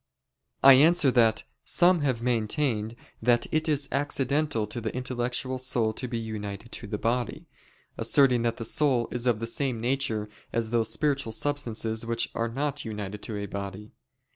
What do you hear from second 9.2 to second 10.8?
of the same nature as